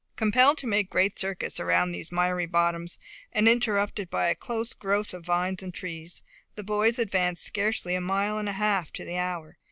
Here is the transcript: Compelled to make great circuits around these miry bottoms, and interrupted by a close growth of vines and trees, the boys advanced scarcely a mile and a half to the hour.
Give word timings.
Compelled 0.15 0.57
to 0.57 0.65
make 0.65 0.89
great 0.89 1.19
circuits 1.19 1.59
around 1.59 1.91
these 1.91 2.11
miry 2.11 2.47
bottoms, 2.47 2.97
and 3.31 3.47
interrupted 3.47 4.09
by 4.09 4.29
a 4.29 4.33
close 4.35 4.73
growth 4.73 5.13
of 5.13 5.23
vines 5.27 5.61
and 5.61 5.75
trees, 5.75 6.23
the 6.55 6.63
boys 6.63 6.97
advanced 6.97 7.43
scarcely 7.45 7.93
a 7.93 8.01
mile 8.01 8.39
and 8.39 8.49
a 8.49 8.53
half 8.53 8.91
to 8.93 9.05
the 9.05 9.19
hour. 9.19 9.59